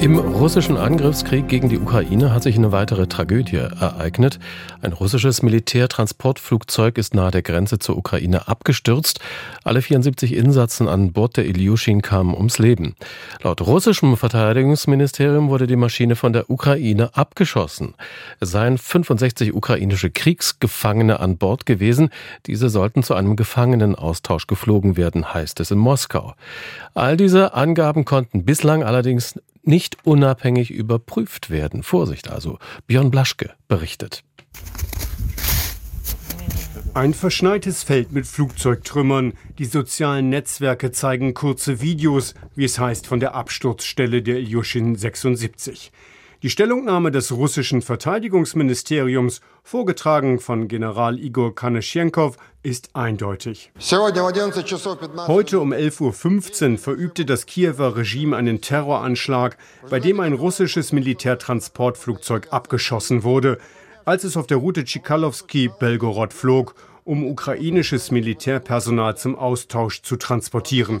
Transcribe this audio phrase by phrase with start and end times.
[0.00, 4.38] Im russischen Angriffskrieg gegen die Ukraine hat sich eine weitere Tragödie ereignet.
[4.80, 9.18] Ein russisches Militärtransportflugzeug ist nahe der Grenze zur Ukraine abgestürzt.
[9.64, 12.94] Alle 74 Insassen an Bord der Ilyushin kamen ums Leben.
[13.42, 17.94] Laut russischem Verteidigungsministerium wurde die Maschine von der Ukraine abgeschossen.
[18.38, 22.10] Es seien 65 ukrainische Kriegsgefangene an Bord gewesen.
[22.46, 26.34] Diese sollten zu einem Gefangenenaustausch geflogen werden, heißt es in Moskau.
[26.94, 31.82] All diese Angaben konnten bislang allerdings nicht unabhängig überprüft werden.
[31.82, 32.58] Vorsicht also.
[32.86, 34.24] Björn Blaschke berichtet.
[36.94, 39.34] Ein verschneites Feld mit Flugzeugtrümmern.
[39.58, 45.92] Die sozialen Netzwerke zeigen kurze Videos, wie es heißt, von der Absturzstelle der Ilyushin 76.
[46.44, 53.72] Die Stellungnahme des russischen Verteidigungsministeriums, vorgetragen von General Igor Kaneschenkow, ist eindeutig.
[53.80, 54.22] Heute
[55.58, 59.58] um 11.15 Uhr verübte das Kiewer Regime einen Terroranschlag,
[59.90, 63.58] bei dem ein russisches Militärtransportflugzeug abgeschossen wurde,
[64.04, 66.76] als es auf der Route Tschikalowski-Belgorod flog
[67.08, 71.00] um ukrainisches Militärpersonal zum Austausch zu transportieren.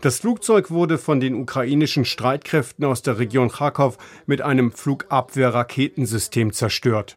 [0.00, 7.16] Das Flugzeug wurde von den ukrainischen Streitkräften aus der Region Kharkov mit einem Flugabwehrraketensystem zerstört.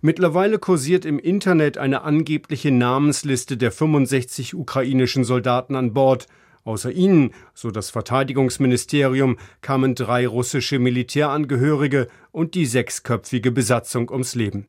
[0.00, 6.26] Mittlerweile kursiert im Internet eine angebliche Namensliste der 65 ukrainischen Soldaten an Bord.
[6.64, 14.66] Außer ihnen, so das Verteidigungsministerium, kamen drei russische Militärangehörige und die sechsköpfige Besatzung ums Leben.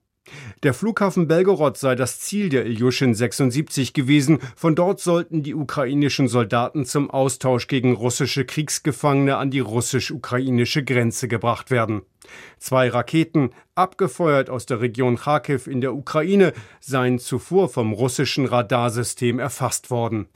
[0.64, 4.40] Der Flughafen Belgorod sei das Ziel der Ilyushin 76 gewesen.
[4.56, 11.28] Von dort sollten die ukrainischen Soldaten zum Austausch gegen russische Kriegsgefangene an die russisch-ukrainische Grenze
[11.28, 12.02] gebracht werden.
[12.58, 19.40] Zwei Raketen, abgefeuert aus der Region Kharkiv in der Ukraine, seien zuvor vom russischen Radarsystem
[19.40, 20.28] erfasst worden.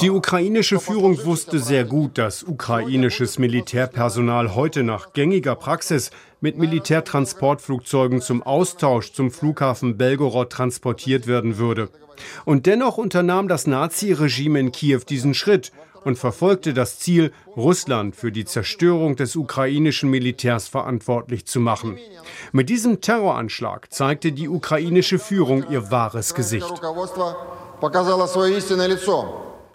[0.00, 8.20] Die ukrainische Führung wusste sehr gut, dass ukrainisches Militärpersonal heute nach gängiger Praxis mit Militärtransportflugzeugen
[8.20, 11.88] zum Austausch zum Flughafen Belgorod transportiert werden würde.
[12.44, 15.72] Und dennoch unternahm das Naziregime in Kiew diesen Schritt
[16.04, 21.98] und verfolgte das Ziel, Russland für die Zerstörung des ukrainischen Militärs verantwortlich zu machen.
[22.52, 26.72] Mit diesem Terroranschlag zeigte die ukrainische Führung ihr wahres Gesicht.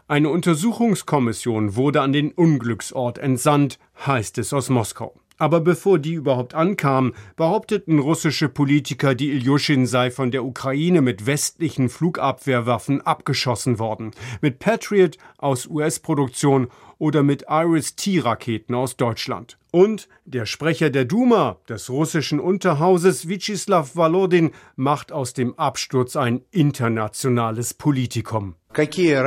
[0.08, 5.16] Eine Untersuchungskommission wurde an den Unglücksort entsandt, heißt es aus Moskau.
[5.38, 11.26] Aber bevor die überhaupt ankamen, behaupteten russische Politiker, die Ilyushin sei von der Ukraine mit
[11.26, 14.12] westlichen Flugabwehrwaffen abgeschossen worden.
[14.42, 16.68] Mit Patriot aus US-Produktion
[16.98, 19.58] oder mit Iris-T-Raketen aus Deutschland.
[19.76, 26.42] Und der Sprecher der Duma, des russischen Unterhauses, Vyacheslav Volodin, macht aus dem Absturz ein
[26.52, 28.54] internationales Politikum.
[28.76, 29.24] Welche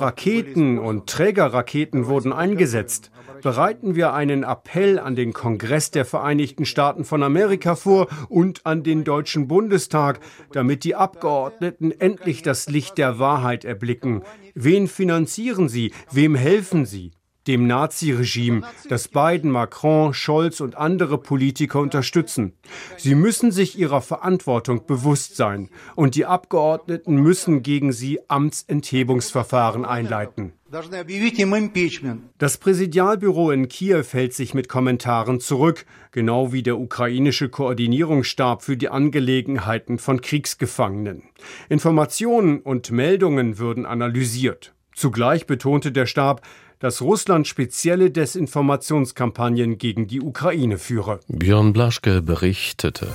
[0.00, 3.12] Raketen und Trägerraketen wurden eingesetzt?
[3.42, 8.82] Bereiten wir einen Appell an den Kongress der Vereinigten Staaten von Amerika vor und an
[8.82, 10.18] den Deutschen Bundestag,
[10.50, 14.22] damit die Abgeordneten endlich das Licht der Wahrheit erblicken.
[14.56, 15.92] Wen finanzieren sie?
[16.10, 17.12] Wem helfen sie?
[17.50, 22.52] Dem Naziregime, das Biden, Macron, Scholz und andere Politiker unterstützen.
[22.96, 30.52] Sie müssen sich ihrer Verantwortung bewusst sein und die Abgeordneten müssen gegen sie Amtsenthebungsverfahren einleiten.
[32.38, 38.76] Das Präsidialbüro in Kiew hält sich mit Kommentaren zurück, genau wie der ukrainische Koordinierungsstab für
[38.76, 41.24] die Angelegenheiten von Kriegsgefangenen.
[41.68, 44.72] Informationen und Meldungen würden analysiert.
[44.94, 46.42] Zugleich betonte der Stab,
[46.78, 51.20] dass Russland spezielle Desinformationskampagnen gegen die Ukraine führe.
[51.28, 53.08] Björn Blaschke berichtete.